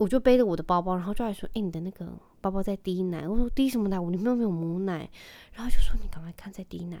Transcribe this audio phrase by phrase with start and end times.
[0.00, 2.10] 我就背着我的包包，然后就来说：“哎、你的那个
[2.40, 4.00] 包包在滴奶。”我说：“滴什么奶？
[4.00, 5.06] 我里面又没有母奶。”
[5.52, 6.98] 然后就说：“你赶快看，在滴奶。”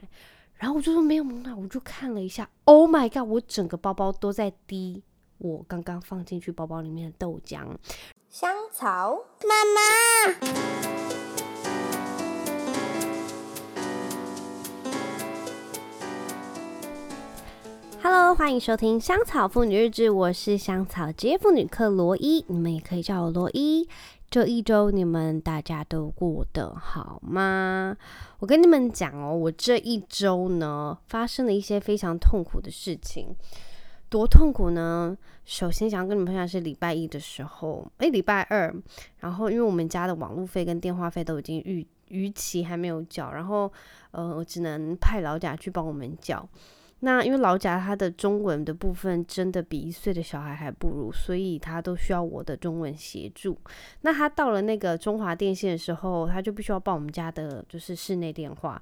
[0.52, 3.26] 然后我就说：“没有母奶。”我就看了一下，Oh my god！
[3.26, 5.02] 我整个包包都在滴
[5.38, 7.74] 我刚刚放进去包包里面的豆浆。
[8.28, 11.29] 香草妈妈。
[18.02, 23.86] Hello，欢迎收听香草妇女日志，我是香草职业妇女克罗伊，你们也可以叫我罗伊。
[24.30, 27.94] 这一周你们大家都过得好吗？
[28.38, 33.36] 我跟你们讲哦，我这一周呢发生了一些非常痛苦的事情，
[34.08, 35.14] 多痛苦呢？
[35.44, 38.74] 首先想要跟你们分享是礼拜一的时候，诶，礼拜二，
[39.18, 43.70] 然后因为我们家的网路费跟电话费都已经逾逾期还没有缴，然后
[44.12, 46.48] 呃，我只能派老贾去帮我们缴。
[47.02, 53.58] 那因为老贾他的中文的部分真的比一岁的小孩还不如，所以他都需要我的中文协助。
[54.02, 58.80] 那他到了那个中华电信的时候，他就必须要报我们家的就是室内电话。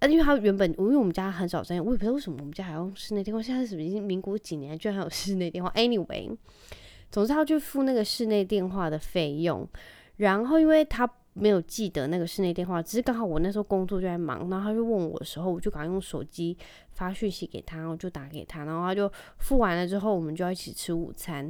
[0.00, 3.42] 呃，因为他原本因为我们家很少这样，我也不知道为什么我们家还要用室内电话。
[3.42, 5.70] 现在是已经民国几年，居然还有室内电话。
[5.76, 6.36] Anyway，
[7.10, 9.66] 总之他要去付那个室内电话的费用，
[10.16, 11.10] 然后因为他。
[11.32, 16.56] 没有记得那个室内电话，只是刚好我那时候工作就在忙，然后他就问我的时候，我就赶快用手机
[16.90, 21.44] 发讯息给他，然后就打给他，然后他就付完了之后，我们就要一起吃午餐。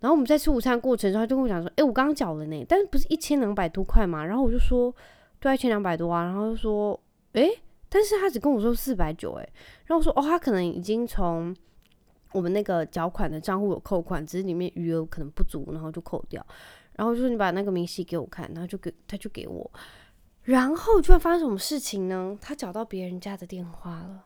[0.00, 4.94] 然后我们在吃午餐过程中，他就跟我讲说：“诶，我刚缴了呢，但是不是一千两百多块嘛？”然后我就说
[5.40, 6.98] ：“对，一千两百多啊。”然后就说
[7.34, 7.50] ：“诶，
[7.88, 9.52] 但是他只跟我说四百九，诶。”
[9.86, 11.54] 然后我说：“哦，他可能已经从
[12.32, 16.44] 我们那个缴款的账户有扣款，只是里面余额可能不足，然后就扣掉。”
[16.98, 19.70] 然后就是你把那个明细给我看，然后就给他就给我，
[20.42, 22.36] 然后居然发生什么事情呢？
[22.40, 24.24] 他找到别人家的电话了。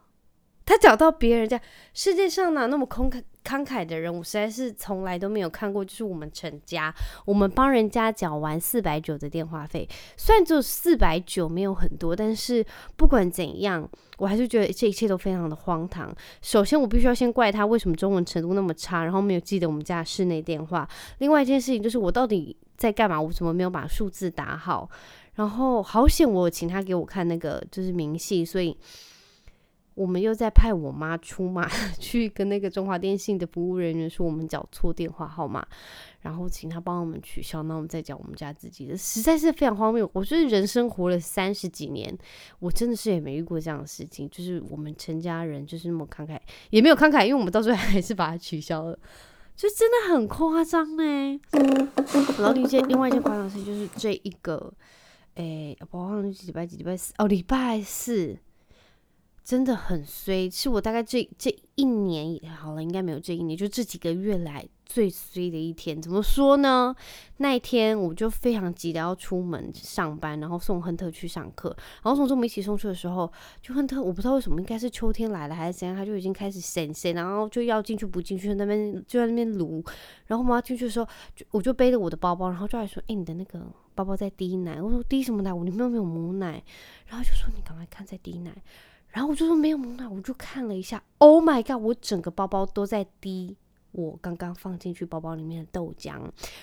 [0.64, 1.60] 他找到别人家，
[1.92, 4.16] 世界上哪那么慷慨慷慨的人？
[4.16, 5.84] 我实在是从来都没有看过。
[5.84, 12.64] 就是我们陈家，我们帮人家缴完四百九的电话费，虽然只有四百九，没有很多，但是
[12.96, 16.14] 不管怎样，我还是觉得这一切都非常的荒唐。
[16.40, 20.88] 首先，我必须要先怪他为什么中文程度那么差，然后没有记得我们家室内电话。
[21.18, 23.20] 另外一件事情就是，我到底在干嘛？
[23.20, 24.88] 我怎么没有把数字打好？
[25.34, 28.78] 然后好险，我请他给我看那个就是明细，所以。
[29.94, 35.66] 我们又在派我妈出马 去跟那个中华电信的服务人员说我们缴错电话号码，
[36.20, 40.08] 然后请他帮我们取消，那我们再缴我们家自己的，实在是非常荒谬。
[40.12, 42.16] 我觉得人生活了三十几年，
[42.58, 46.38] 我真的是也没遇过这样的事情，就是我们陈家人就是那么慷慨，
[46.70, 48.98] 也没有慷慨，因为我们到最后还是把它取消了，
[49.54, 51.40] 就真的很夸张呢。
[52.38, 54.72] 然后另一件另外一件夸张事情就是这一个，
[55.34, 58.38] 诶，我忘了几礼拜几礼拜四哦，礼拜四。
[59.44, 66.00] 真的很衰，是我大概这这一年好了，应该没有这一年，就这几个月来最衰的一天。
[66.00, 66.94] 怎么说呢？
[67.38, 71.76] 那一天我就非常急的要出门上班，然后送亨特去上课。
[72.02, 79.84] 然后从这么一起送去的时候，就亨特我不知道为什么，应该是秋天来了还是怎样，他就已经开始神神，然后就要进去不进去，那边就在那边撸。
[80.26, 83.60] 然后我妈进去的时候，就我就背着我的包包，然后就来说：“哎，你的那个
[83.96, 85.52] 包包在滴奶。”我说：“滴什么奶？
[85.52, 86.62] 我里面又没有母奶。”
[87.06, 88.54] 然后就说：“你赶快看，在滴奶。”
[89.12, 91.80] 然后我就说没有蒙奶，我就看了一下，Oh my god！
[91.82, 93.54] 我整个包包都在滴
[93.90, 96.18] 我刚刚放进去包包里面的豆浆。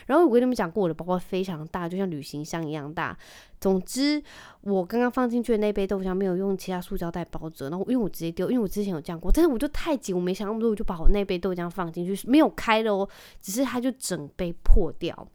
[0.08, 3.16] 然后我跟你们讲过，我的包包非常大，就像旅行箱一样大。
[3.62, 4.20] 总之，
[4.62, 13.08] 我刚刚放进去的那杯豆浆没有用其他塑胶袋包着，然后因为我直接丢，因为我之前有这样过，但是我就太紧，我没想那么多，我就把我那杯豆浆放进去，没有开的哦，
[13.40, 15.28] 只是它就整杯破掉，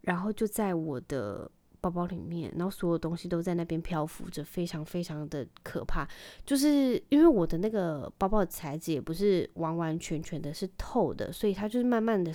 [0.00, 1.48] 然后就在我的。
[1.80, 6.06] 包包里面，然后所有东西都在那边漂浮着，非常非常的可怕。
[6.44, 12.30] 就是因为我的那个包包的材质也不是完完全全的是透的，所以它就是慢慢的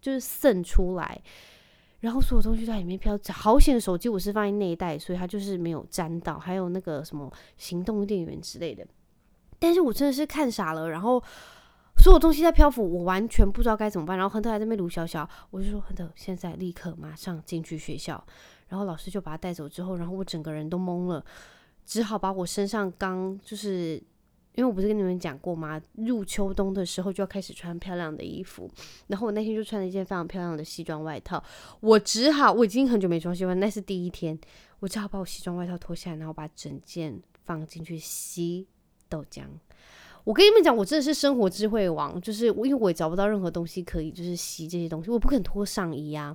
[0.00, 1.22] 就是渗出来，
[2.00, 3.32] 然后所有东西在里面飘着。
[3.32, 6.38] 好险，手机我是放在内袋，所以它就是没有沾到。
[6.38, 8.86] 还有那个什么行动电源之类的，
[9.58, 11.22] 但是我真的是看傻了，然后。
[11.98, 14.16] 所有东西在漂浮，我完全不知道该怎么办。
[14.16, 18.26] 然后亨特还在那边卢小小，我就说亨特，现在立刻马上进去学校。
[18.72, 21.22] 然后老师就把他带走之后，然后我整个人都懵了，
[21.84, 23.96] 只好把我身上刚就是，
[24.54, 25.78] 因为我不是跟你们讲过吗？
[25.96, 28.66] 入秋冬的时候就要开始穿漂亮的衣服。
[29.08, 31.44] 然后我那天就穿了一件非常漂亮的西装外套，
[31.80, 34.38] 我只好我已经很久没穿西装，那是第一天，
[34.80, 38.66] 我只好把我西装外套脱下来，然后把整件放进去吸
[39.10, 39.42] 豆浆。
[40.24, 46.34] 我跟你们讲，我真的是生活智慧王，就是我，因为我也找不到任何东西可以就是吸这些东西，我不肯脱上衣啊，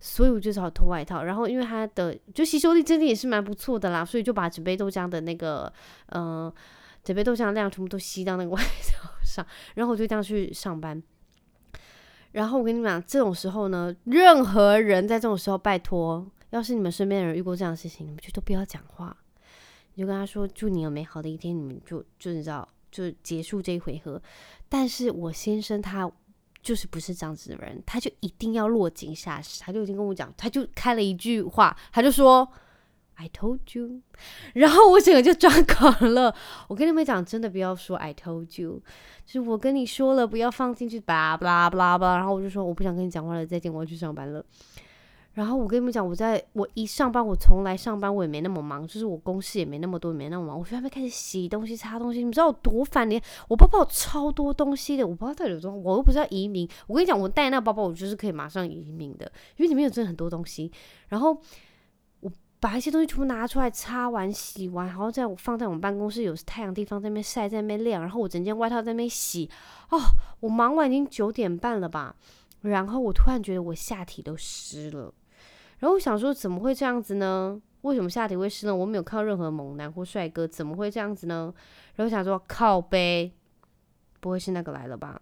[0.00, 1.22] 所以我就只好脱外套。
[1.24, 5.72] 然后因为它的就吸收力真的也是蛮不错的啦，所以就把整杯豆浆的那个
[6.12, 6.52] 嗯
[7.04, 11.02] 整杯豆浆的量全部都吸到那个 外套上，然后我就这样去上班。
[12.32, 19.16] 然后我跟你们讲，这种时候呢，任何人在这种时候，拜托，要是你们身边的人遇过这样的事情，你们就都不要讲话，
[19.94, 24.20] 你就跟他说祝你有美好的一天，你们就就你知道，就结束这一回合。
[24.68, 26.08] 但是我先生他
[26.62, 32.48] 就是不是这样子的人，他就一定要落井下石，他就已经跟我讲，他就开了一句话，他就说。
[33.20, 34.00] I told you，
[34.54, 36.32] 然后我整个就抓狂了。
[36.68, 38.80] 我跟你们讲，真的不要说 I told you，
[39.26, 42.16] 就是我跟你说了，不要放进去，巴拉巴拉巴拉巴拉。
[42.18, 44.44] 然后我就说我不想跟你讲话了，再见，我要去上班了。
[45.38, 50.58] 然后我跟你们讲，我在我一上班，我从来上班我也没那么忙，就是我公司也没那么多，也没那么忙。
[50.58, 53.08] 我现在开始洗东西、擦东西，你们知道我多烦？
[53.08, 56.68] 连我包包超多东西的，我不知道到底有多，我又不是要移民。
[56.88, 60.72] 我跟你讲，我带那个包包，我就是可以马上移民的，因为里面有真的很多东西。
[61.06, 61.38] 然后
[62.18, 62.32] 我。
[62.60, 68.02] 把一些东西全部拿出来，擦完、洗完，然后在我放在我们办公室有太阳地方，在那边晒，在那边晾。
[68.02, 69.48] 然后我整件外套在那边洗。
[69.90, 70.00] 哦，
[70.40, 72.16] 我忙完已经九点半了吧？
[72.62, 75.14] 然后我突然觉得我下体都湿了。
[75.78, 77.60] 然后我想说，怎么会这样子呢？
[77.82, 78.74] 为什么下体会湿呢？
[78.74, 81.52] 我没有看到任何猛男或帅哥，怎么会这样子呢？
[81.94, 83.32] 然后想说，靠背，
[84.20, 85.20] 不会是那个来了吧？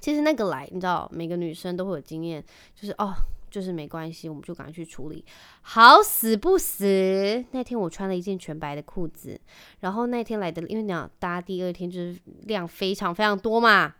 [0.00, 2.44] 其实那个来，你知道，每个女生都会有经验，
[2.74, 3.14] 就是哦。
[3.50, 5.24] 就是没关系，我们就赶快去处理。
[5.62, 9.40] 好死不死，那天我穿了一件全白的裤子，
[9.80, 13.94] 然后那天来的，因为那大家第二天就是量非常非常多嘛，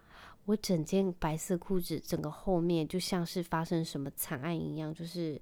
[0.45, 5.41] 我整件白色裤子整个后面就像是发生什么惨案一样，就是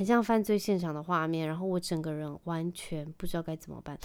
[0.00, 3.98] 很像犯罪现场的画面，然后我整个人完全不知道该怎么办。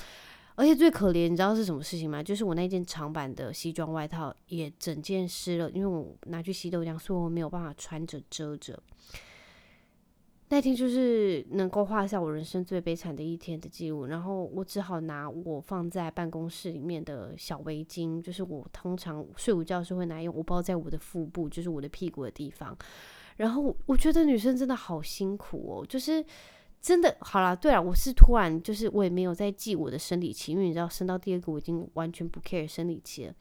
[0.55, 2.21] 而且最可怜，你知道是什么事情吗？
[2.21, 8.77] 就是我那件长版的西装外套也整件湿了，因为我拿去洗豆浆，所以我没有办法穿着遮着。
[10.49, 22.77] 那天就是能够画下我人生最悲惨的一天的记录，然后我只好拿我放在办公室里面的小围巾，就是我通常睡午觉时会拿用，我包在我的腹部，就是我的屁股的地方。
[23.37, 26.25] 然后我觉得女生真的好辛苦哦，就是。
[26.81, 33.33] 真的好啦，对了，我是突然就是我也没有在记我的生理期，因为你知道生到第二个我已经完全不 care 生理期了。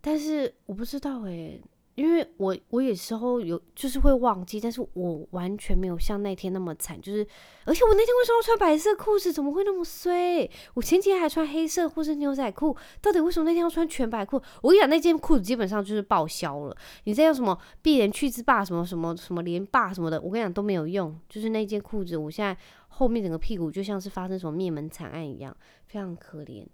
[0.00, 1.60] 但是我不知道诶、
[1.96, 7.26] 因为我我有时候有就是会忘记，但是我完全没有像那天那么惨，就是
[7.64, 9.30] 而且我那天为什么要穿白色裤子？
[9.32, 10.48] 怎么会那么衰？
[10.74, 14.40] 我前几天还穿黑色或是牛仔裤，到底为什么那天要穿全白裤？
[14.62, 16.76] 我跟你讲，那件裤子基本上就是报销了。
[17.04, 21.18] 你再用什么碧莲去渍霸什么什么什么连霸什么的，我跟你讲都没有用。
[21.28, 22.56] 就是那件裤子，我现在
[22.88, 25.54] 后面整个屁股就像是发生什么灭门惨案一样，
[25.86, 26.64] 非常可怜。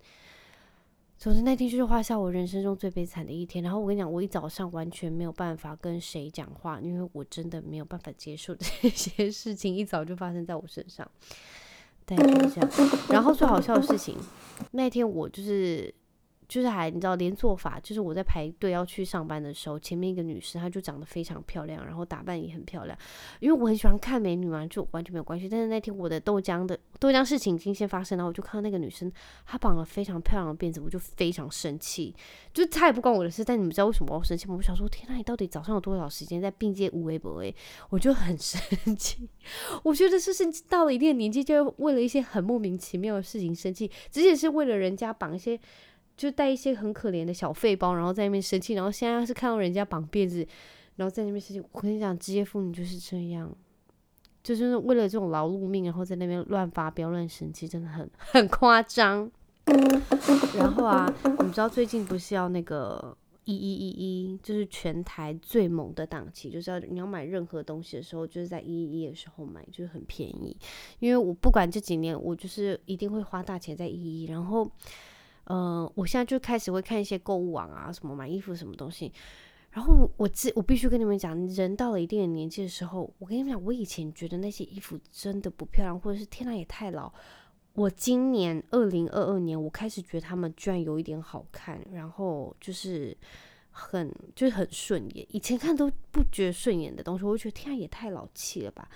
[1.19, 3.65] 总之那天就是画下我人生中最悲惨的一天。
[3.65, 11.11] 然后我跟你讲，我一早上完全没有办法跟谁讲话，因为我真的没有办法接受这些 事情一早就发生在我身上。
[12.05, 12.71] 对，就是这样。
[13.11, 14.17] 然后最好笑的事情，
[14.73, 15.93] 那天我就是。
[16.49, 22.97] 就是还你知道连做法，就是我在排队要去上班的时候，前面一个女生，她就长得非常漂亮，然后打扮也很漂亮。
[23.41, 25.49] 因为我很喜欢看美女嘛，就完全没有关系。
[25.49, 29.11] 但是那天我的豆浆的豆浆事情已经先发生，然后我就看到那个女生，
[29.45, 32.15] 她绑了非常漂亮的辫子，我就非常生气。
[32.55, 34.55] 就是她也不关我的事，但你们知道为什么我生气吗？
[34.57, 37.41] 我想说，天哪，你到底早上有多少时间在并肩无微博？
[37.41, 37.55] 诶，
[37.91, 38.61] 我就很生
[38.97, 39.29] 气。
[39.83, 45.59] 我觉得是是到了一定的年纪，就为了一些很莫名其妙的事情生气，直接是为了人家绑一些。
[46.17, 50.47] 就带一些很可怜的小废包，然后在那边生气，然后现在是看到人家绑辫子，
[50.97, 51.63] 然后在那边生气。
[51.73, 53.55] 我跟你讲，职业妇女就是这样，
[54.43, 59.31] 就是为了这种劳碌命，然后在那边乱发飙、乱生气，真的很很夸张。
[60.57, 61.13] 然后啊，
[61.45, 70.57] 你知道最近不是要那个一一一一，就是全台最猛的档期，就是要你要买任何东西的时候，就是在一一一的时候买，就是很便宜。
[70.99, 74.67] 因为我不管这几年，我就是一定会花大钱在一一，然后。
[75.47, 79.13] 呃，我现在就开始会看一些购物网啊，什么买衣服什么东西。
[79.71, 87.13] 然后我自我必须跟你们讲，人到了一定的年纪的时候，我跟你们讲，我以前觉得那些衣服真的不漂亮，或者是天呐也太老。
[87.75, 93.15] 我今年二零二二年，我开始觉得他们居然有一点好看，然后就是
[93.71, 95.27] 很就是很顺眼。
[95.29, 98.89] 以前看都不觉得顺眼的东西，我就觉得天哪也太老气了吧。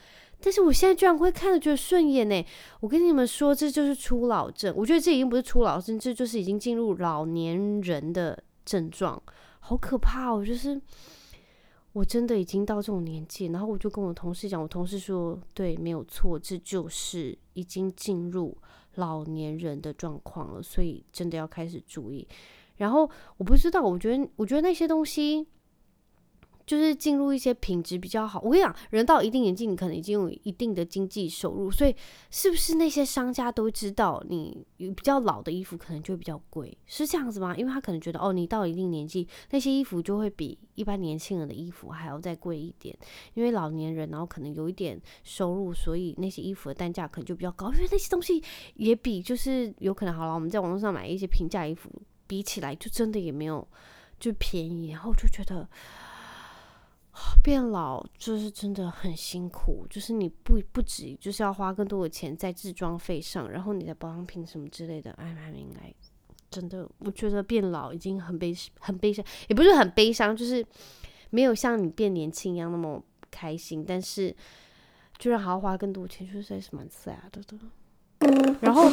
[0.42, 2.44] 但是我现在居然会看着觉得顺眼呢！
[2.80, 4.74] 我跟你们说，这就是初老症。
[4.76, 9.22] 我觉得这已经不是初老症，这就是已经进入老年人的症状，
[9.60, 10.44] 好可怕哦！
[10.44, 10.80] 就是
[11.92, 18.56] 我真的已经到这种年纪，然后我就跟我同事讲，我同事说，对，没有错，这就是已经进入
[18.94, 22.26] 老年人的状况了，所以真的要开始注意。
[22.76, 25.46] 然后我不知道，我觉得，我觉得那些东西。
[26.70, 28.40] 就是进入一些品质比较好。
[28.44, 31.92] 我跟你讲，人到一定年纪，你可能已经有一定的经济收入，所以
[32.30, 37.56] 是不是那些商家都知道你比较老的衣服可能就会比较贵，是这样子吗？
[37.56, 42.96] 因为他可能觉得哦，你到一定年纪，那些衣服就会比一般年轻人的衣服还要再贵一点。
[43.34, 47.72] 因为老年人，然后可能有一点收入，所以那些衣服的单价可能就比较高。
[47.72, 48.40] 因为那些东西
[48.76, 51.90] 也比就是有可能好了，我们在网络上买一些平价衣服
[52.28, 53.66] 比起来，就真的也没有
[54.20, 54.90] 就便宜。
[54.90, 55.68] 然后就觉得。
[57.42, 65.92] 变老就是真的很辛苦，就是你不不止就是要花更多的钱在置装费上，然后你的保养品什么之类的，哎妈应该
[66.50, 70.64] 真的，我觉得变老已经很悲很悲伤，也不是很悲伤，就是
[71.30, 74.34] 没有像你变年轻一样那么开心，但是
[75.18, 77.42] 居然还要花更多钱，就是还是蛮 sad 的。
[78.60, 78.84] 然后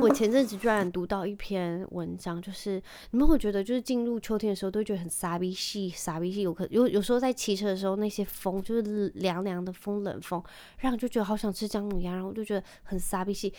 [0.00, 6.42] 我前阵子居然读到一篇文章，就是你们会觉得，就是进入秋天的时候，都会觉得很傻逼气，傻逼气。
[6.42, 10.42] 有可有有时候在骑车的时候，那些风就是凉凉的风，冷风，
[10.78, 13.52] 让就觉得好想吃姜母鸭，然后就觉得很傻逼气。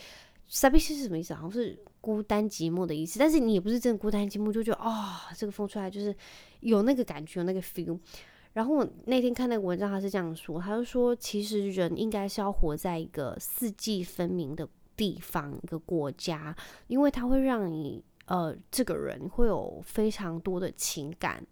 [0.46, 1.34] 傻逼气是什么意思？
[1.34, 3.18] 好像是孤单寂寞的意思。
[3.18, 6.14] 但是你也不是真的孤单寂寞，就觉得啊、哦，这个风出来就是
[6.60, 7.98] 有那个感觉，有那个 feel。
[8.54, 14.66] 然后我那天看那个文章，他是这样说，他就说，其实人应该是要活在一个四季分明的
[14.98, 16.54] 地方，一个国家，
[16.88, 21.42] 因为它会让你呃这个人会有非常多的情感。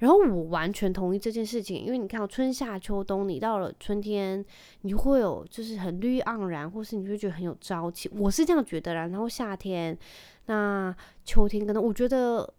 [0.00, 4.44] 然后我完全同意这件事情，因为你看到春夏秋冬，你到了春天，
[4.82, 9.06] 你会有就是很绿盎然，或是你会觉得很有朝气，我是这样觉得啦。
[9.06, 9.98] 然后夏天，
[10.46, 12.52] 那秋天，可能我觉得。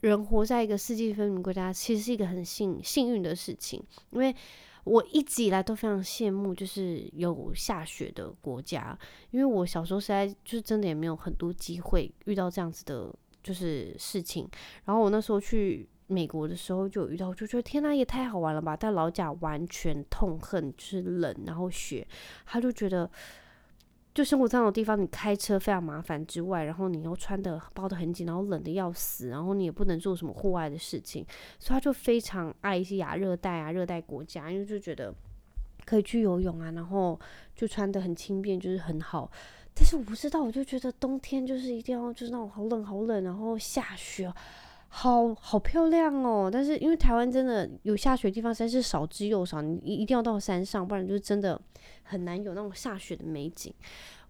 [0.00, 3.82] 人活在一个四季分明国家，其实是一个很幸幸运的事情。
[4.10, 4.32] 因为
[4.86, 8.96] 我一直以来都非常羡慕，就是有下雪的国家。
[9.32, 13.12] 因为我小时候实在就是真的也没有很多机会遇到这样子的，
[13.42, 14.48] 就是事情。
[14.84, 18.76] 然后我那时候去美国的时候就有遇到，就觉得天哪，也太好玩了吧！
[18.76, 22.06] 但老贾完全痛恨就是冷，然后雪，
[22.46, 23.10] 他就觉得。
[24.16, 31.22] 就生活这样的地方，你开车非常麻烦之外，然后你又穿的包的很紧，然后冷的要死，然后你也不能做什么户外的事情，
[31.58, 35.14] 所以他就非常爱一些亚热带啊、热带国家，因为就觉得
[35.84, 37.20] 可以去游泳啊，然后
[37.54, 39.30] 就穿的很轻便，就是很好。
[39.74, 44.32] 但是我不知道，我就觉得冬天就是一定要就是那种好冷好冷，然后下雪。
[44.98, 46.48] 好好漂亮哦！
[46.50, 51.60] 但是因为台湾真的有下雪的地方实在是少之又少，你一定要到山上，不然就真的
[52.04, 53.70] 很难有那种下雪的美景。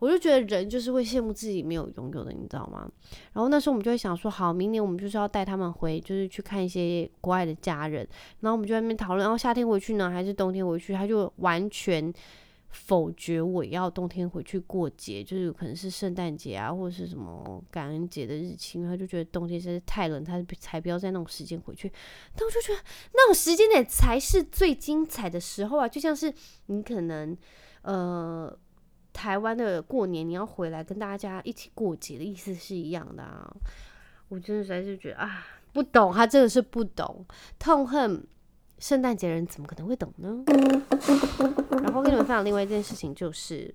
[0.00, 2.90] 我就觉得人就是会羡慕自己没有拥有的，你知道吗？
[3.32, 8.04] 然后那时候我们就会想说，好，明年我们就是要带他们回，就是去看一些国外的家人。
[8.40, 10.92] 然后我们就在那边讨论，然后夏天回去呢，还是冬天回去？
[10.92, 12.12] 他就完全。
[12.68, 21.90] 否决我要冬天回去过节，就是可能是圣诞节啊，或者是什么感恩节的日期，因为他就觉得冬天实在是太冷，他才不要在那种时间回去。
[22.34, 22.80] 但我就觉得
[23.14, 25.88] 那种时间点才是最精彩的时候啊！
[25.88, 26.32] 就像是
[26.66, 27.36] 你可能
[27.82, 28.54] 呃
[29.12, 33.50] 台湾的过年，你要回来跟大家一起过节的意思是一样的啊！
[34.28, 37.24] 我真的实在是觉得啊，不懂，他真的是不懂，
[37.58, 38.26] 痛恨。
[38.78, 40.44] 圣诞节人怎么可能会懂呢？
[41.82, 43.72] 然后跟你们分享另外一件事情，就是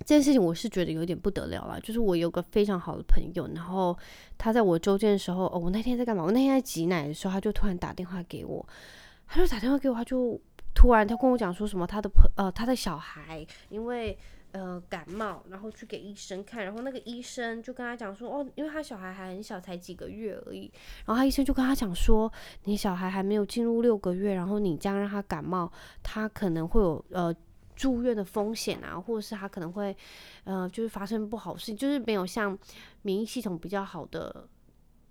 [0.00, 1.80] 这件事情我是觉得有点不得了了。
[1.80, 3.96] 就是我有个非常好的朋友，然后
[4.38, 6.22] 他在我周间的时候，哦，我那天在干嘛？
[6.22, 8.66] 我那天在挤奶的时候，他就突然打电话给我，
[9.26, 10.40] 他就打电话给我，他就
[10.74, 14.16] 突然他跟我讲说什么，他的朋呃他的小孩因为。
[14.54, 20.70] 呃，感冒，然后去给医生看，然后那个医生就跟他讲说，哦，因为他小孩还很小，才几个月而已，
[21.04, 22.32] 然后他医生就跟他讲说，
[22.62, 25.68] 你小孩还没有进入六个月，然后你这样让他感冒，
[26.04, 27.34] 他可能会有呃
[27.74, 29.96] 住院的风险啊，或者是他可能会
[30.44, 32.56] 呃就是发生不好事，就是没有像
[33.02, 34.46] 免疫系统比较好的、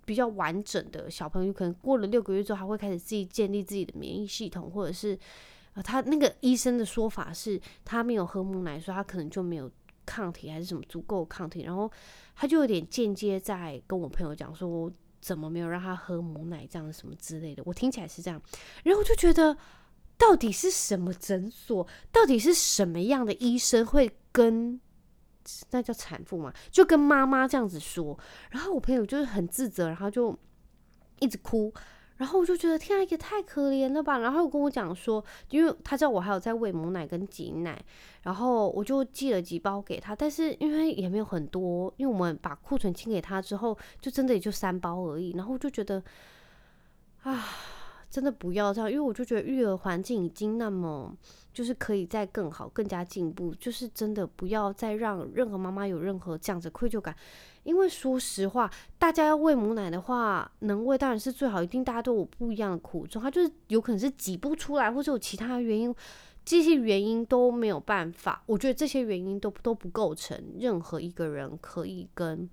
[0.06, 5.18] 比较完整的小朋友，可能过了六个月之后，他会开始自己建立自己的免疫系统，或者是。
[5.74, 9.70] 呃，他那个医生的说法是，他没有喝母奶，所以他可能就没有
[10.06, 11.62] 抗体，还是什么足够抗体。
[11.62, 11.90] 然后
[12.36, 14.90] 他就有点间接在跟我朋友讲说，
[15.20, 17.62] 怎么没有让他喝母奶这样什么之类的。
[17.66, 18.40] 我听起来是这样，
[18.84, 19.56] 然后我就觉得，
[20.16, 24.80] 到底是什么诊所，到底是什么样的医生会跟
[25.72, 28.16] 那叫产妇嘛，就跟妈妈这样子说。
[28.50, 30.38] 然后我朋友就是很自责，然后就
[31.18, 31.74] 一直哭。
[32.24, 34.16] 然后我就觉得天啊，也太可怜了吧！
[34.16, 37.78] 然后又跟我讲说，因为他知道我还有在喂母奶跟挤奶，
[38.22, 45.32] 然后我就寄了几包给他，但是因为也没有很多，因为我们把库存清给他之后，就真的也就三包而已。
[45.32, 46.02] 然后我就觉得
[47.24, 47.44] 啊，
[48.14, 51.12] 真的不要这样，因为我就觉得育儿环境已经那么，
[51.52, 57.12] 就是可以再更好、更加进步，就是真的不要再让任何妈妈有任何这样子愧疚感。
[57.64, 65.92] 因为说实话，大家要喂母奶的话，能喂当然是最好，一定大家都有不一样的苦衷，他就是有可能是挤不出来，或者有其他原因，
[66.44, 68.44] 这些原因都没有办法。
[68.46, 72.48] 我觉得这些原因都都不构成任何一个人可以跟。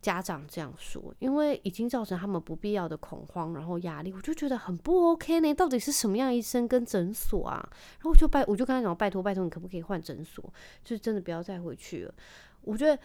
[0.00, 5.52] 家长这样说，因为已经造成他们不必要的恐慌，然后压力，我就觉得很不 OK 呢。
[5.52, 7.60] 到底是什么样医生跟诊所啊？
[7.98, 10.42] 然后我就拜，我就跟他讲，拜托拜托，你可不可以换诊所？
[10.82, 12.14] 就是真的不要再回去了。
[12.62, 12.98] 我觉得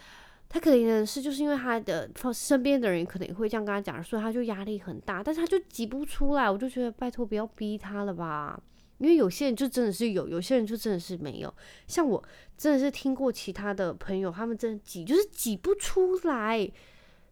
[0.48, 6.50] 他可怜的是，就是因为他的身边的人可能也会这样跟他讲，所以他就压力很大，但是他就挤不出来。
[6.50, 8.58] 我就觉得拜托不要逼他了吧，
[8.98, 11.54] 因为有些人就真的是有，有些人就真的是没有。
[11.86, 12.22] 像我
[12.56, 16.70] 真的是听过其他的朋友，他们真的挤就是挤不出来。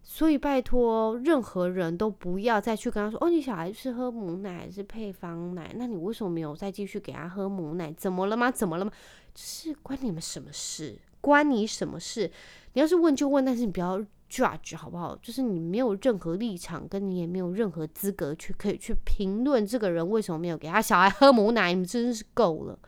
[0.06, 5.74] 所以拜托，任何人都不要再去跟他说：“哦，你小孩是喝母奶还是配方奶？
[5.76, 7.90] 那你为什么没有再继续给他喝母奶？
[7.96, 8.50] 怎么了吗？
[8.50, 8.92] 怎么了吗？
[9.34, 10.98] 就是关你们什么事？
[11.22, 12.30] 关你什么事？
[12.74, 13.98] 你要是问就问，但是你不要
[14.30, 15.16] judge 好不好？
[15.22, 21.72] 就是你没有任何立场，跟你也没有任何资格去可以去评论这个人为什么没有给他小孩喝母奶。
[21.72, 22.78] 你们真是够了，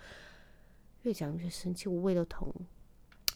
[1.03, 2.53] 越讲越生气，我胃都疼。”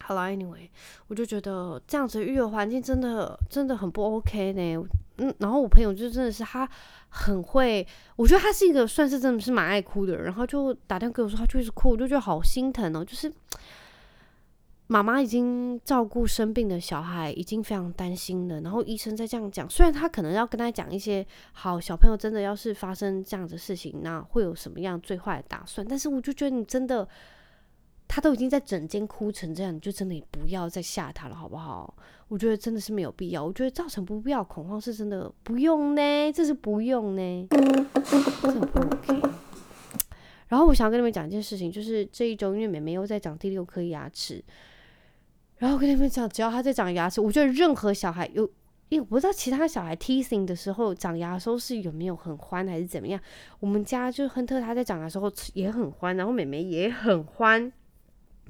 [0.03, 0.71] 好了，Anyway，
[1.09, 4.83] 我就觉得这样子育儿环境真的真的很不 OK 呢。
[5.19, 6.67] 嗯，然后我朋友就真的是他
[7.11, 10.25] 很会，我觉得他是一个算是真的是蛮爱哭的人。
[10.25, 13.05] 然后就打电话给我说，他就一直哭，我就觉得好心疼哦。
[13.05, 13.31] 就是
[14.91, 18.61] 妈妈已经照顾生病的小孩，已经非常担心了。
[18.63, 25.87] 然后医生在这样讲，虽然他可能要跟他讲一些好小朋友真的要是发生这样的事情，那会有什么样最坏的打算？
[25.89, 27.09] 但是我就觉得你真的。
[28.13, 31.97] 他都已经在诊间哭成这样，你就真的也不要再吓他了，好不好？
[32.27, 33.45] 我觉得真的是没有必要。
[33.45, 39.23] 我觉得造成不必要恐慌是真的不用呢，这是不用呢，真的不 OK。
[40.49, 44.43] 然后我想要跟你们讲一件事情，就是这一周因为妹妹又在长第六颗牙齿，
[45.61, 48.43] 然后跟你们讲，只要他在长牙齿，我觉得任何小孩有，
[48.89, 53.21] 因为我不知道其他小孩 teething 的时候长牙的时候是有没有很欢还是怎么样。
[53.61, 57.71] 我们家就亨特他在长牙的时候也很欢，然后妹妹也很欢。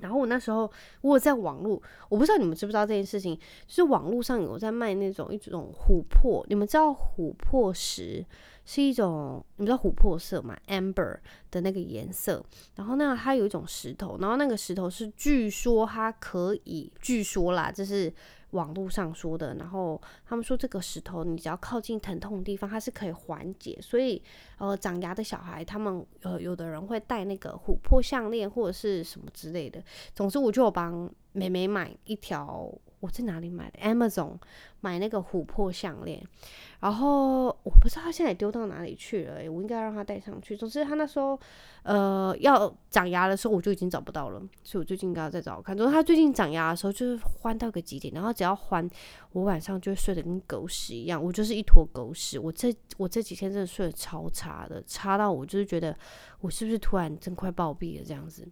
[0.01, 8.25] 然后我那时候我在网络，我不知道你们知不知道这件事情，就是网络上有在卖那种一种琥珀，你们知道琥珀石
[8.65, 11.19] 是一种，你们知道琥珀色嘛？Amber
[11.51, 12.45] 的那个颜色。
[12.77, 18.13] 然后那它有一种石头，然后那个石头是据说它可以，据说啦，就是。
[18.51, 23.79] 网络上说的，然后他们说这个石头，你只要靠近疼痛的地方，它是可以缓解。
[23.81, 24.21] 所以，
[24.61, 29.83] 呃，长牙的小孩，他们呃有的人会戴那个琥珀项链或者是什么之类的。
[30.15, 32.71] 总之，我就有帮妹妹买一条。
[33.01, 34.37] 我在哪里买的？Amazon
[34.83, 36.23] 买那个琥珀项链，
[36.81, 40.55] 然后我不知道他现在丢到哪里去了，我应该让他带上去。
[40.55, 41.41] 总之他那时候
[41.83, 45.75] 呃要长牙的时候，我就已经找不到了，所以我最近应该要再找看。
[45.75, 48.87] 总之他最近长牙的时候就是欢到个极点，然后只要欢，
[49.33, 52.39] 我晚上就会睡得跟狗屎一样，我就是一坨狗屎。
[52.39, 55.97] 我这我这几天真的睡得超差的，差到我就是觉得
[56.41, 58.49] 我是不是突然真快暴毙了这样子。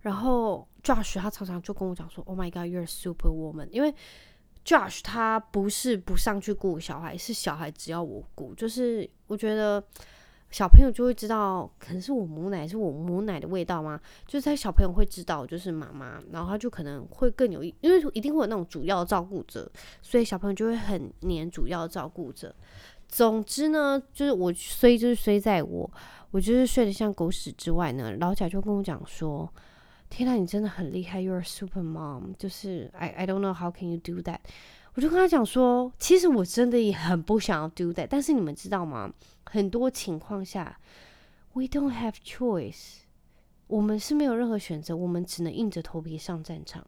[0.00, 3.94] 然后 Josh 他常常就跟我讲说：“Oh my God, you're super woman。”因为
[4.64, 8.54] Josh 他不是不上去顾小孩，是小孩只要我顾。
[8.54, 9.82] 就是我觉得
[10.50, 14.00] 小朋友就会知道，可能是我母奶是我母奶的味道吗？
[14.26, 19.70] 就是他小朋友会知道，就是妈妈，然后他就可能会更有，因为一定会有那种主要照顾者，
[20.02, 22.52] 所以小朋友就会很黏主要照顾者。
[23.12, 25.88] 总之呢，就是我虽就是虽在我，
[26.30, 29.48] 我就是睡得像狗屎之外呢，老贾就跟我讲说。
[30.08, 32.34] 天呐，你真的很厉害，You're super mom。
[32.38, 34.38] 就是 I I don't know how can you do that。
[34.94, 39.10] 我就跟他讲说，其实我真的也很不想要 do that，但是你们知道吗？
[39.44, 40.78] 很多情况下
[41.54, 42.96] ，we don't have choice，
[43.66, 46.86] 我们是没有任何选择，我们只能硬着头皮上战场。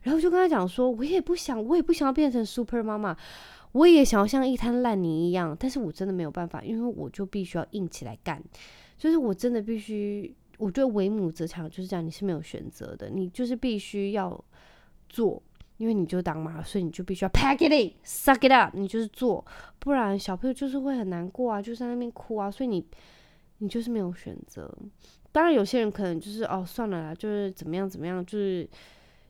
[0.00, 3.14] 然后就跟他讲说，我也不想，我也不想要变成 super 妈妈，
[3.72, 8.42] 我也想要像一滩烂泥一样，但是我真的没有办法，因为我就必须要硬起来干，
[8.96, 10.34] 就是我真的必须。
[10.58, 14.44] 我觉得为母则强就是这样，你是没有选择的，你就是必须要
[15.08, 15.42] 做，
[15.78, 19.44] 因为你就当妈，所以你就必须要 pack it in，suck it up，你就是做，
[19.80, 22.86] 不然小朋友就是会很难过啊，就在那边哭啊，所以你
[23.58, 24.72] 你就是没有选择。
[25.32, 28.68] 当然有些人可能就是哦算了啦，就是怎么样怎么样，就是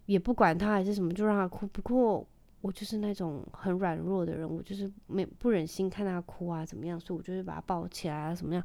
[0.05, 1.67] 也不管他还是什么，就让他哭。
[1.69, 2.27] 不过
[2.63, 8.65] 我就是那种很软弱的人，我就是没不忍心看他哭啊，怎么样，所以我就是把他抱起来啊，怎么样，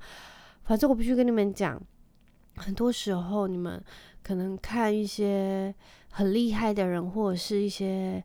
[0.64, 1.82] 反正我必须跟你们讲。
[2.56, 3.80] 很多时候，你们
[4.24, 5.72] 可能看一些
[6.10, 8.24] 很厉害的人，或者是一些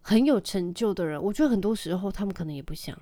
[0.00, 2.98] 很有成就的人，我觉得很多时候他们可能也不想，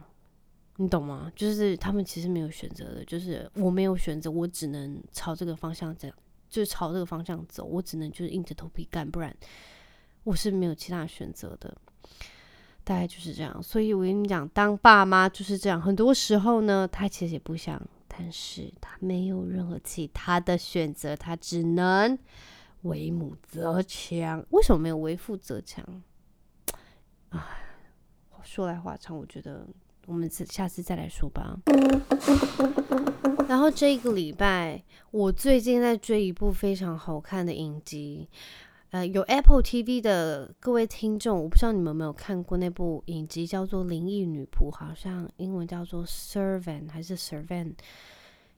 [0.76, 1.32] 你懂吗？
[1.34, 6.06] 就是他们其实没有选择的，就是我没有选择，我只能朝这个方向走，
[6.50, 9.34] 就朝这个方向走，我只能就是硬着头皮干，不然
[10.24, 11.76] 我是没有其他选择的。
[12.84, 22.18] 大概就是这样，所以我跟你讲，当爸妈就是这样，很多时候呢，他其实也不想，但是他没有任何其他的选择，他只能
[22.82, 24.44] 为母则强。
[24.50, 25.84] 为什么没有为父则强？
[27.28, 27.40] 哎，
[28.42, 29.66] 说来话长，我觉得。
[30.06, 31.54] 我们下次再来说吧。
[33.46, 38.26] 然后这个礼拜，我最近在追一部非常好看的影集。
[38.90, 47.74] 呃，有 Apple TV 的各位听众，我不知道你们有没有看过那部影集，叫做《灵异女仆》，好像英文叫做 Servant 还是 Servant，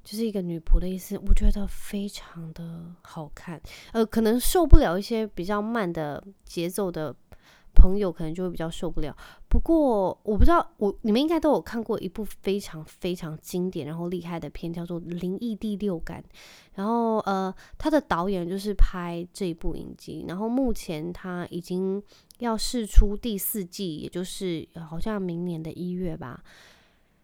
[0.04, 1.18] 就是一个女仆的意思。
[1.18, 3.60] 我觉得非常的好看。
[3.92, 7.14] 呃，可能受不了一些比较慢的节奏的。
[7.72, 9.16] 朋友可能就会比较受不了。
[9.50, 16.22] 不过我不知道，我你们应该都有看过一部非常非常经典然后厉害的片，叫做《灵异第六感》。
[16.74, 20.24] 然后呃，他的导演就是拍这一部影集。
[20.28, 22.00] 然后目前他已经
[22.38, 26.40] 要试出第四季，也就是好像明年的一月吧。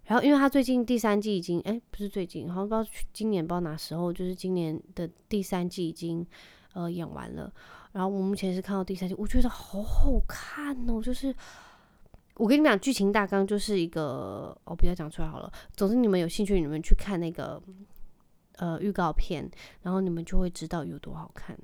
[0.06, 6.26] 然后因为他最近第三季已经哎，不是最近，好像不知道今年不知道哪时候，就是今年的第三季已经
[6.74, 7.52] 呃演完了。
[7.92, 11.00] 然后我目前是看到第三季，我觉得好好看哦。
[11.00, 11.32] 就是
[12.37, 15.51] 我跟你们讲，剧情大纲就是一个，我、哦、不要讲出来好了。
[15.75, 17.62] 总之你们有兴趣，你们去看那个
[18.57, 19.51] 呃预告片，
[19.83, 21.57] 然后你们就会知道有多好看。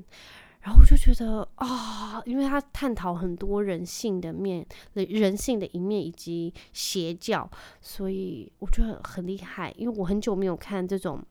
[0.60, 9.74] 然后我就觉得啊、因为他探讨很多人性的面、人性的一面以及邪教，所以我觉得很厉害。
[9.76, 11.22] 因为我很久没有看这种。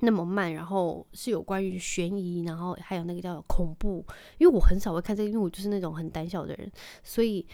[0.00, 4.04] 那么慢，然后是有关于悬疑，然后还有那个叫恐怖。
[4.36, 6.70] 因为我很少会看这个，因为我就是那种很胆小的人，
[7.02, 7.46] 所以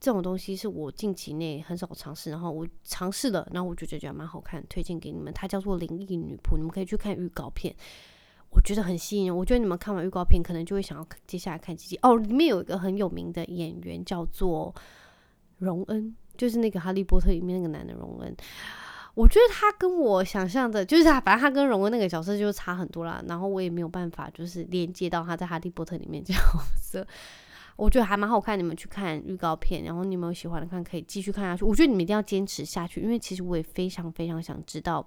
[0.00, 2.30] 这种东西是我近期内很少尝试。
[2.30, 5.32] 然后我尝试了，然后我就觉得蛮好看，推荐给你们。
[5.32, 7.74] 它叫做《灵异女仆》，你们可以去看预告片，
[8.50, 9.36] 我觉得很吸引人。
[9.36, 11.98] 我觉得你们看完预告片，可能就会想要接下来看几集。
[12.02, 14.74] 哦，里面有一个很有名的演员叫做
[15.58, 18.36] 荣恩，就是那个《哈利波特》里面那个男的荣恩。
[19.14, 23.20] 我觉得他跟我想象的，就是他，反正他跟荣恩那个角色就差很多啦。
[23.26, 26.34] 然后我也没有办法，就是连接到他在《哈利波特》里面角
[26.80, 27.04] 色。
[27.78, 31.64] 我觉得还蛮好看，你们去看预告片，然后你们有喜欢的看，可以继续看下去。
[31.64, 35.06] 我觉得你们一定要坚持下去，因为其实我也非常非常想知道，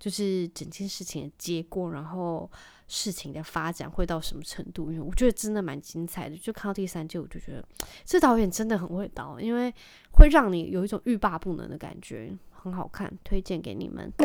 [0.00, 2.50] 就是整件事情的结果，然后
[2.86, 4.90] 事情的发展会到什么程度。
[4.90, 6.36] 因为我觉得真的蛮精彩的。
[6.38, 7.62] 就看到第三季，我就觉得
[8.06, 9.70] 这导演真的很会导，因为
[10.12, 12.34] 会让你有一种欲罢不能的感觉。
[12.62, 14.12] 很好看，推荐给你们。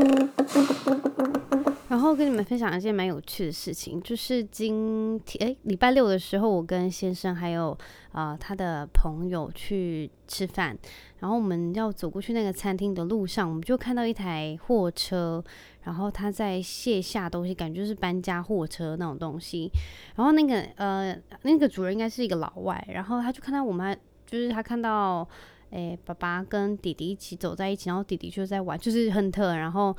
[1.89, 7.69] 然后跟你们分享一件蛮有趣的事情，就是今天诶礼拜六的时候，我跟先生还有
[8.11, 10.75] 啊、呃、他的朋友去吃饭，
[11.19, 15.43] 然后我们要走过去那个餐厅的路上，我们就看到一台货车，
[15.83, 19.69] 然后他在卸下东西，感觉就是搬家货车那种东西。
[20.15, 25.27] 然后那个呃那个主人应该是一个老外，然后他就看到我们，就是他看到。
[25.73, 29.55] 诶，爸爸跟弟弟一起走在一起，然后弟弟就在玩，就是亨特。
[29.55, 29.95] 然后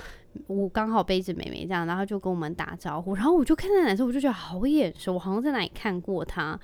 [0.47, 3.17] 我刚好背着妹妹这样，然后就跟我们打招呼。
[3.17, 6.57] 然后我就看那男生，我就觉得好眼熟，我好像在哪里看过他。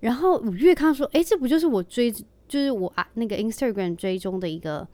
[0.00, 4.88] 然后我越看说，诶，这不就是我追，就是我啊那个 Instagram 追踪的一个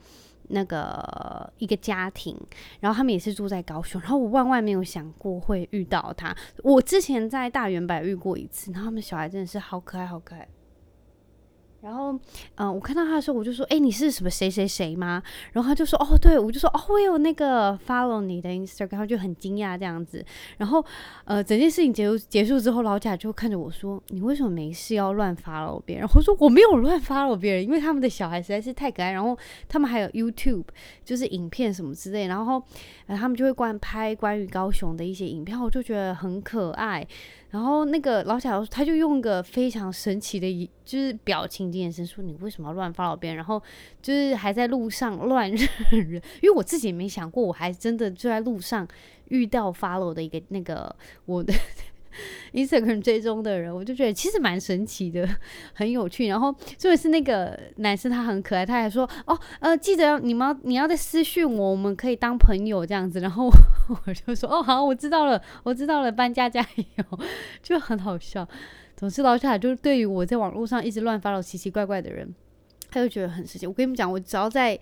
[0.49, 2.37] 那个一个家庭。
[2.81, 4.01] 然后他们也是住在高雄。
[4.01, 6.35] 然后我万万没有想过会遇到他。
[6.65, 10.49] 我之前在大远百遇过一次，然后他们小孩真的是好可爱，好可爱。
[11.85, 12.19] 然后，
[12.55, 20.25] 嗯、我看到他的时候，我就说：“哎，你是什么谁谁谁吗？”然后他就说：“哦，对。”我就说：“哦，我有那个 follow 你的 Instagram。”然后就很惊讶这样子。
[20.57, 20.83] 然后，
[21.27, 29.13] 呃，整件事情结束结束之后，老贾就看着我说：“你为什么没事要乱 follow 别人？”我说：“我没有乱 follow 别人，因为他们的小孩实在是太可爱。
[29.13, 29.37] 然后
[29.69, 30.65] 他们还有 YouTube，
[31.05, 32.29] 就是影片什么之类。
[32.29, 32.63] 然后，
[33.09, 37.07] 呃，他们就会关拍关于高雄的一些影片，我就觉得很可爱。”
[37.55, 43.63] 然后那个老小他就用个非常神奇的，就是表情的眼神说：“你为什么要乱发老边？”然后
[44.03, 48.85] 就是还在路上乱认人，因为我自己也没想过，我还真的就在路上
[49.29, 50.93] 遇到发老的一个那个
[51.27, 51.55] 我的。
[52.53, 55.29] Instagram 追踪的人，我就觉得其实蛮神奇的，
[55.73, 56.27] 很有趣。
[56.27, 63.47] 然后，特别是那个男生，他很可爱，他还说：“哦，呃，记得你们你要再私讯我，我们可以当朋友这样子。”然后
[64.07, 67.19] 我就说：“哦，好，我知道了，我知道了，搬家加油。
[67.63, 68.47] ”就很好笑。
[68.97, 72.35] 总之，老夏就是对于我在网络上一直乱发了奇奇怪怪的人，
[72.91, 73.67] 他就觉得很神奇。
[73.67, 74.79] 我跟你们讲，我只要在。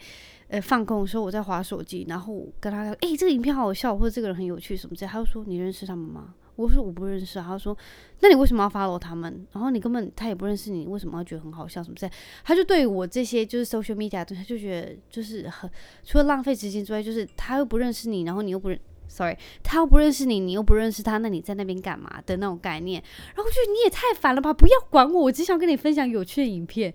[0.48, 7.76] 呃放空的时候，我在滑手机，然后跟他说：“哎、这个影片好好笑，或者这个人很有趣什么之类。”他就说：“你认识他们吗？”我说：“我不认识啊。”他说
[8.20, 9.46] ：“那你为什么要 follow 他们？
[9.52, 12.12] 然后你根本他也不认识你，为什么要觉得很好笑什么之类？”
[12.44, 15.70] 他就对我这些就是 social media，他就觉得就是很
[16.04, 18.78] 除了浪费时间之外，就是他又不认识你，然后你又不认。
[19.08, 23.02] Sorry，他又不认识你，你又不认识他，那你在那边干嘛的那种概念？
[23.34, 24.54] 然后就你也太烦了吧！
[24.54, 26.94] 不要管我，我只想跟你分享有趣的影片。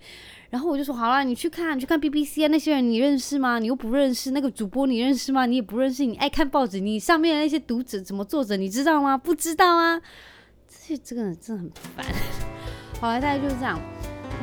[0.49, 3.59] 然后我就说好了，你去看，你去看 BBC 啊，那些人你认识吗？
[3.59, 5.45] 你又不认识那个主播，你认识吗？
[5.45, 6.05] 你也不认识。
[6.05, 9.17] 你爱看报纸，你上面那些读者怎么作者，你知道吗？
[9.17, 9.99] 不知道啊。
[10.67, 12.05] 这些这个人真的很烦。
[13.01, 13.79] 好了，大概就是这样。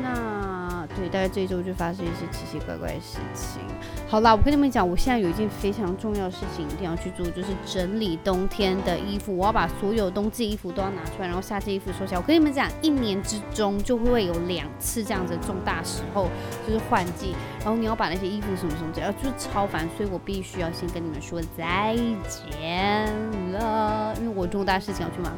[0.03, 0.54] 那。
[0.97, 3.61] 对，大概这一周就发生一些奇奇怪怪的事情。
[4.09, 9.37] 好啦，我跟你们讲，我现在有一件非常重要的事情一定要去做，就是整理冬天的衣服。
[9.37, 12.21] 我要把所有冬季衣服都要拿出来，然后夏季衣服收起来。
[12.21, 16.29] 我跟你们讲，一年之中就会有两次这样子重大时候，
[16.67, 17.35] 就是换季。
[17.61, 21.97] 然后你要把那些衣服什么什么这样，就是超烦，所以我必须要先跟你们说再
[22.29, 23.11] 见
[23.53, 25.33] 了，因为我重大事情要去忙。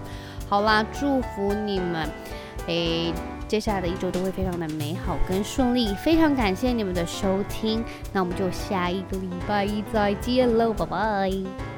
[0.49, 2.09] 好啦，祝福你们，
[2.67, 3.15] 诶。
[3.49, 11.76] 接下来的一周都会非常的美好跟顺利，非常感谢你们的收听，那我们就下一个礼拜一再见喽，拜拜。